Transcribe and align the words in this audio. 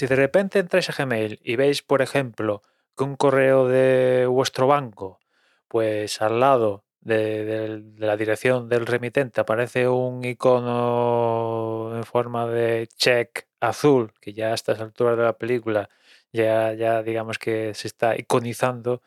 si 0.00 0.06
de 0.06 0.16
repente 0.16 0.58
entráis 0.58 0.88
a 0.88 0.94
Gmail 0.94 1.40
y 1.44 1.56
veis, 1.56 1.82
por 1.82 2.00
ejemplo, 2.00 2.62
que 2.96 3.04
un 3.04 3.16
correo 3.16 3.68
de 3.68 4.24
vuestro 4.24 4.66
banco, 4.66 5.20
pues 5.68 6.22
al 6.22 6.40
lado 6.40 6.84
de, 7.02 7.82
la 7.98 8.16
dirección 8.16 8.70
del 8.70 8.86
remitente 8.86 9.42
aparece 9.42 9.88
un 9.88 10.24
icono 10.24 11.92
en 11.94 12.04
forma 12.04 12.46
de 12.46 12.88
check 12.96 13.46
azul, 13.60 14.14
que 14.22 14.32
ya 14.32 14.52
a 14.52 14.54
estas 14.54 14.80
alturas 14.80 15.18
de 15.18 15.24
la 15.24 15.36
película 15.36 15.90
ya, 16.32 16.72
ya 16.72 17.02
digamos 17.02 17.38
que 17.38 17.74
se 17.74 17.86
está 17.86 18.16
iconizando 18.16 19.02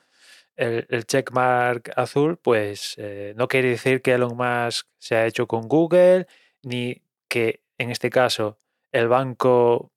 el, 0.55 0.85
el 0.89 1.07
checkmark 1.07 1.91
azul, 1.95 2.37
pues 2.37 2.93
eh, 2.99 3.33
no 3.35 3.47
quiere 3.47 3.69
decir 3.69 4.03
que 4.03 4.13
Elon 4.13 4.37
Musk 4.37 4.85
se 4.99 5.15
ha 5.15 5.25
hecho 5.25 5.47
con 5.47 5.67
Google, 5.67 6.27
ni 6.61 7.01
que 7.27 7.63
en 7.79 7.89
este 7.89 8.11
caso 8.11 8.59
el 8.91 9.07
banco 9.07 9.92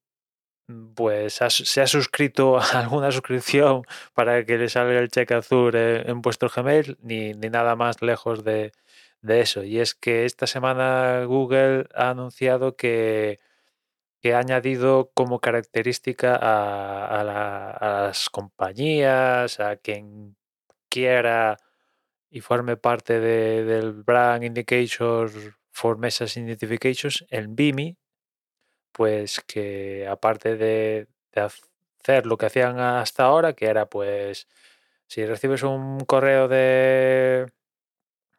pues 0.95 1.43
ha- 1.43 1.51
se 1.51 1.81
ha 1.83 1.87
suscrito 1.87 2.59
a 2.59 2.63
alguna 2.81 3.11
suscripción 3.13 3.83
para 4.15 4.45
que 4.45 4.59
le 4.59 4.69
salga 4.69 4.99
el 4.99 5.11
check 5.11 5.33
azul 5.33 5.75
en, 5.77 6.09
en 6.11 6.23
vuestro 6.23 6.49
Gmail, 6.55 6.99
ni, 7.03 7.33
ni 7.35 7.49
nada 7.51 7.77
más 7.77 8.03
lejos 8.03 8.45
de, 8.45 8.73
de 9.23 9.41
eso. 9.41 9.63
Y 9.65 9.81
es 9.81 9.95
que 9.95 10.25
esta 10.25 10.47
semana 10.47 11.25
Google 11.27 11.87
ha 11.95 12.11
anunciado 12.11 12.77
que, 12.77 13.41
que 14.23 14.35
ha 14.35 14.39
añadido 14.41 15.11
como 15.15 15.41
característica 15.41 16.37
a, 16.37 17.21
a 17.21 17.25
la- 17.25 17.71
a 17.71 18.03
las 18.09 18.31
compañías, 18.31 19.61
a 19.61 19.77
quien 19.77 20.37
quiera 20.91 21.57
y 22.31 22.41
forme 22.41 22.77
parte 22.77 23.21
de- 23.21 23.65
del 23.65 23.93
Brand 23.93 24.45
Indicator 24.45 25.31
for 25.73 25.99
Message 25.99 26.41
Identifications, 26.41 27.25
el 27.31 27.49
BIMI, 27.49 27.97
pues 28.97 29.43
que 29.47 30.09
aparte 30.09 30.57
de, 30.57 31.07
hacer 31.35 32.25
lo 32.25 32.39
que 32.39 32.47
hacían 32.47 32.81
hasta 32.81 33.25
ahora, 33.25 33.53
que 33.53 33.67
era 33.67 33.91
pues 33.91 34.49
si 35.07 35.27
recibes 35.27 35.63
un 35.65 36.01
correo 36.07 36.49
de, 36.49 37.53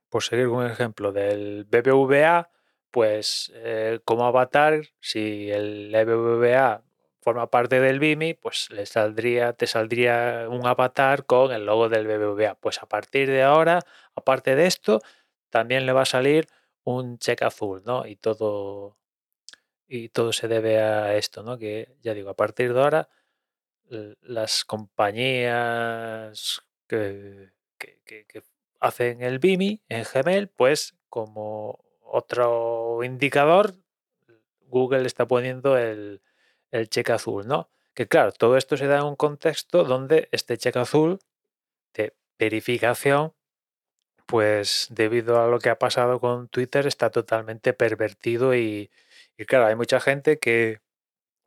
por 0.10 0.24
seguir 0.24 0.48
un 0.48 0.66
ejemplo, 0.66 1.12
del 1.12 1.66
BBVA, 1.66 2.50
pues 2.90 3.52
eh, 3.56 4.00
como 4.04 4.26
avatar, 4.26 4.82
si 5.00 5.52
el 5.52 5.92
BBVA 5.94 6.84
forma 7.22 7.52
parte 7.52 7.80
del 7.80 8.00
BIMI, 8.00 8.34
pues 8.34 8.72
le 8.72 8.88
saldría, 8.88 9.54
te 9.54 9.68
saldría 9.68 10.48
un 10.50 10.66
avatar 10.66 11.26
con 11.28 11.52
el 11.52 11.68
logo 11.68 11.88
del 11.90 12.08
BBVA. 12.08 12.56
Pues 12.56 12.82
a 12.82 12.88
partir 12.88 13.30
de 13.30 13.44
ahora, 13.44 13.82
aparte 14.16 14.56
de 14.56 14.66
esto, 14.66 15.02
también 15.52 15.86
le 15.86 15.94
va 15.94 16.02
a 16.04 16.06
salir 16.06 16.48
un 16.84 17.20
cheque 17.20 17.46
azul, 17.46 17.84
¿no? 17.86 18.08
Y 18.08 18.16
todo, 18.16 18.98
y 19.88 20.10
todo 20.10 20.34
se 20.34 20.48
debe 20.48 20.80
a 20.82 21.16
esto, 21.18 21.44
¿no? 21.44 21.58
Que 21.58 21.96
ya 22.02 22.14
digo, 22.14 22.30
a 22.30 22.36
partir 22.36 22.74
de 22.74 22.82
ahora, 22.82 23.10
las 24.22 24.66
compañías 24.66 26.62
que, 26.88 27.50
que- 27.78 28.00
que- 28.06 28.26
que 28.26 28.44
hacen 28.80 29.22
el 29.22 29.40
BIMI 29.40 29.82
en 29.90 30.04
Gmail, 30.14 30.50
pues 30.50 30.96
como 31.10 31.84
otro 32.02 33.04
indicador, 33.04 33.74
Google 34.68 35.06
está 35.08 35.28
poniendo 35.28 35.78
el, 35.78 36.22
el 36.72 36.90
cheque 36.90 37.14
azul, 37.14 37.48
¿no? 37.48 37.70
Que 37.94 38.08
claro, 38.08 38.32
todo 38.32 38.58
esto 38.58 38.78
se 38.78 38.88
da 38.88 39.00
en 39.00 39.06
un 39.06 39.16
contexto 39.16 39.84
donde 39.84 40.30
este 40.32 40.58
cheque 40.58 40.80
azul 40.80 41.20
de 41.94 42.16
verificación, 42.40 43.34
pues 44.26 44.88
debido 44.90 45.42
a 45.42 45.48
lo 45.48 45.60
que 45.60 45.70
ha 45.70 45.80
pasado 45.80 46.20
con 46.20 46.50
Twitter, 46.50 46.88
está 46.88 47.10
totalmente 47.12 47.74
pervertido 47.74 48.56
y, 48.56 48.92
y 49.38 49.46
claro, 49.46 49.68
hay 49.68 49.76
mucha 49.76 50.00
gente 50.00 50.40
que, 50.40 50.82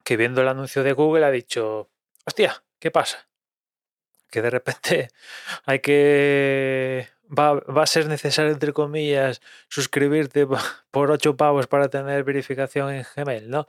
que 0.05 0.17
viendo 0.17 0.43
el 0.43 0.49
anuncio 0.49 0.83
de 0.85 0.93
Google 0.93 1.25
ha 1.27 1.31
dicho, 1.31 1.91
hostia, 2.27 2.65
¿qué 2.81 2.91
pasa? 2.91 3.29
Que 4.31 4.43
de 4.43 4.51
repente 4.51 5.09
hay 5.67 5.81
que... 5.81 7.09
Va, 7.37 7.55
va 7.55 7.85
a 7.85 7.87
ser 7.87 8.07
necesario, 8.09 8.51
entre 8.53 8.73
comillas, 8.73 9.41
suscribirte 9.69 10.47
po- 10.47 10.59
por 10.91 11.11
8 11.11 11.37
pavos 11.37 11.67
para 11.69 11.89
tener 11.89 12.25
verificación 12.25 12.91
en 12.93 13.05
Gmail, 13.17 13.49
¿no? 13.51 13.69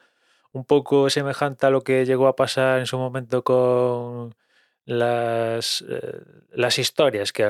Un 0.53 0.65
poco 0.65 1.09
semejante 1.09 1.67
a 1.67 1.71
lo 1.71 1.81
que 1.83 2.05
llegó 2.05 2.27
a 2.27 2.35
pasar 2.35 2.79
en 2.79 2.87
su 2.87 2.97
momento 2.99 3.43
con 3.43 4.35
las, 4.85 5.83
eh, 5.89 6.21
las 6.51 6.79
historias, 6.79 7.33
que, 7.33 7.43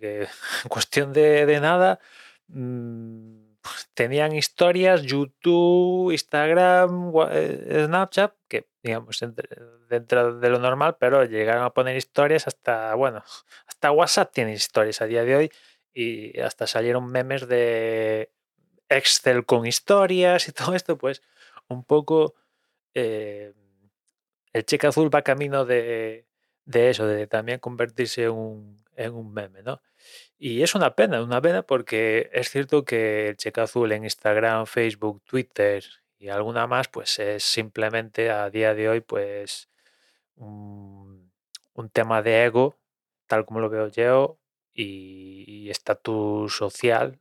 que 0.00 0.22
en 0.64 0.68
cuestión 0.70 1.12
de, 1.12 1.58
nada 1.60 2.00
mm, 2.48 3.47
tenían 3.94 4.34
historias, 4.34 5.02
YouTube, 5.02 6.12
Instagram, 6.12 7.12
eh, 7.30 7.84
Snapchat, 7.86 8.34
que 8.48 8.68
digamos 8.82 9.20
dentro 9.88 10.38
de 10.38 10.50
lo 10.50 10.58
normal, 10.58 10.96
pero 10.98 11.24
llegaron 11.24 11.64
a 11.64 11.70
poner 11.70 11.96
historias 11.96 12.46
hasta, 12.46 12.94
bueno, 12.94 13.22
hasta 13.66 13.92
WhatsApp 13.92 14.32
tiene 14.32 14.52
historias 14.52 15.00
a 15.02 15.06
día 15.06 15.24
de 15.24 15.36
hoy 15.36 15.50
y 15.92 16.38
hasta 16.40 16.66
salieron 16.66 17.10
memes 17.10 17.48
de 17.48 18.30
Excel 18.88 19.44
con 19.44 19.66
historias 19.66 20.48
y 20.48 20.52
todo 20.52 20.74
esto, 20.74 20.96
pues 20.96 21.22
un 21.68 21.84
poco 21.84 22.34
eh, 22.94 23.52
el 24.52 24.64
cheque 24.64 24.86
azul 24.86 25.14
va 25.14 25.22
camino 25.22 25.64
de, 25.64 26.26
de 26.64 26.90
eso, 26.90 27.06
de 27.06 27.26
también 27.26 27.58
convertirse 27.58 28.24
en 28.24 28.30
un, 28.30 28.78
en 28.98 29.14
un 29.14 29.32
meme, 29.34 29.62
¿no? 29.62 29.82
Y 30.38 30.62
es 30.62 30.74
una 30.74 30.94
pena, 30.96 31.22
una 31.22 31.40
pena 31.42 31.62
porque 31.64 32.30
es 32.32 32.50
cierto 32.50 32.84
que 32.84 33.28
el 33.30 33.36
cheque 33.38 33.60
azul 33.62 33.92
en 33.92 34.04
Instagram, 34.04 34.66
Facebook, 34.66 35.22
Twitter 35.24 35.84
y 36.18 36.28
alguna 36.30 36.66
más, 36.66 36.88
pues 36.88 37.18
es 37.20 37.44
simplemente 37.44 38.30
a 38.30 38.50
día 38.50 38.74
de 38.74 38.88
hoy, 38.90 39.00
pues 39.02 39.68
un, 40.36 41.32
un 41.74 41.90
tema 41.90 42.22
de 42.22 42.44
ego, 42.46 42.78
tal 43.26 43.46
como 43.46 43.60
lo 43.60 43.70
veo 43.70 43.88
yo, 43.88 44.38
y 44.74 45.44
y 45.48 45.70
estatus 45.70 46.56
social, 46.56 47.20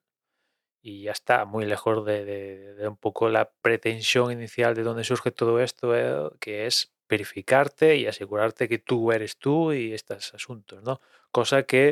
y 0.82 1.04
ya 1.04 1.12
está, 1.12 1.46
muy 1.46 1.66
lejos 1.66 2.06
de, 2.06 2.26
de- 2.26 2.74
de 2.76 2.88
un 2.88 2.98
poco 2.98 3.30
la 3.30 3.52
pretensión 3.62 4.32
inicial 4.32 4.76
de 4.76 4.84
donde 4.84 5.04
surge 5.04 5.32
todo 5.32 5.60
esto, 5.62 5.96
eh, 5.98 6.30
que 6.40 6.66
es 6.68 6.94
verificarte 7.10 7.96
y 7.98 8.08
asegurarte 8.08 8.68
que 8.70 8.80
tú 8.80 9.12
eres 9.12 9.38
tú 9.38 9.74
y 9.74 9.94
estos 9.94 10.34
asuntos, 10.34 10.84
¿no? 10.84 11.02
Cosa 11.38 11.62
que 11.70 11.84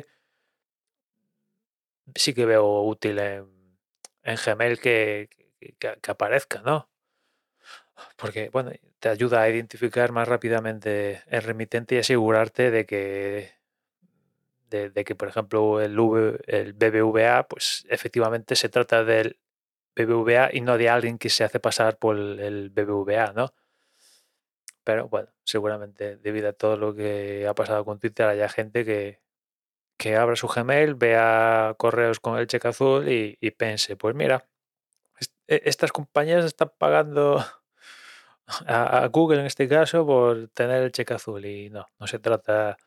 sí 2.16 2.34
que 2.34 2.46
veo 2.46 2.66
útil 2.94 3.20
en, 3.20 3.46
Gmail 4.44 4.80
que, 4.80 5.30
que- 5.80 6.00
aparezca, 6.12 6.62
¿no? 6.62 6.90
Porque, 8.18 8.50
bueno, 8.50 8.72
te 9.00 9.10
ayuda 9.10 9.42
a 9.42 9.50
identificar 9.50 10.12
más 10.12 10.28
rápidamente 10.28 11.22
el 11.28 11.44
remitente 11.44 11.96
y 11.96 12.00
asegurarte 12.00 12.72
de 12.72 12.86
que, 12.86 13.52
de, 14.70 15.04
que 15.06 15.16
por 15.16 15.28
ejemplo, 15.30 15.82
el, 15.82 15.94
el 16.48 16.74
BBVA, 16.74 17.48
pues 17.48 17.86
efectivamente 17.90 18.56
se 18.56 18.70
trata 18.70 19.04
del 19.04 19.38
BBVA 19.96 20.50
y 20.54 20.62
no 20.62 20.78
de 20.78 20.90
alguien 20.90 21.18
que 21.18 21.30
se 21.30 21.44
hace 21.44 21.60
pasar 21.60 21.98
por 21.98 22.18
el 22.18 22.70
BBVA, 22.70 23.34
¿no? 23.34 23.54
Pero 24.84 25.10
bueno, 25.10 25.30
seguramente 25.44 26.16
debido 26.18 26.50
a 26.50 26.54
todo 26.54 26.78
lo 26.78 26.94
que 26.96 27.48
ha 27.48 27.54
pasado 27.56 27.84
con 27.86 28.00
Twitter, 28.00 28.28
haya 28.28 28.48
gente 28.50 28.86
que, 28.86 29.20
que 30.06 30.16
abra 30.16 30.36
su 30.36 30.48
Gmail, 30.48 30.94
vea 30.94 31.74
correos 31.80 32.20
con 32.20 32.38
el 32.38 32.46
cheque 32.46 32.68
azul 32.68 33.10
y, 33.10 33.40
y 33.42 33.50
pense, 33.50 33.96
pues 33.96 34.14
mira, 34.14 34.46
e- 35.48 35.64
estas 35.66 35.92
compañías 35.92 36.46
están 36.46 36.72
pagando 36.78 37.44
a, 38.68 39.08
Google 39.12 39.40
en 39.40 39.48
este 39.48 39.68
caso 39.68 40.06
por 40.06 40.50
tener 40.50 40.84
el 40.84 40.92
cheque 40.92 41.16
azul 41.16 41.44
y 41.44 41.72
no, 41.72 41.88
no 42.00 42.06
se 42.06 42.20
trata, 42.20 42.78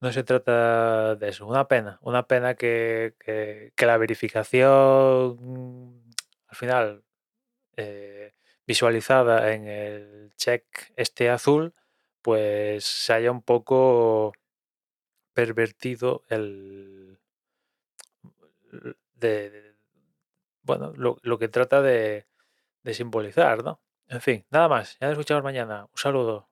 no 0.00 0.12
se 0.12 0.22
trata 0.22 1.16
de 1.16 1.30
eso. 1.30 1.48
Una 1.48 1.66
pena, 1.66 1.98
una 2.00 2.28
pena 2.28 2.54
que 2.54 3.14
la 3.76 3.96
verificación 3.96 5.38
mm, 5.40 6.10
al 6.46 6.56
final 6.56 7.04
eh, 7.76 8.34
visualizada 8.66 9.52
en 9.52 9.66
el 9.66 10.32
check 10.36 10.64
este 10.96 11.28
azul, 11.28 11.74
pues 12.22 12.84
se 12.84 13.14
haya 13.14 13.32
un 13.32 13.42
poco 13.42 14.32
pervertido 15.34 16.22
el 16.28 17.18
de, 19.14 19.76
bueno, 20.62 20.92
lo, 20.96 21.18
lo 21.22 21.38
que 21.38 21.48
trata 21.48 21.82
de, 21.82 22.26
de 22.84 22.94
simbolizar, 22.94 23.64
¿no? 23.64 23.82
En 24.08 24.22
fin, 24.22 24.46
nada 24.50 24.68
más. 24.68 24.98
Ya 25.00 25.08
nos 25.08 25.14
escuchamos 25.18 25.44
mañana. 25.44 25.84
Un 25.86 25.98
saludo. 25.98 26.51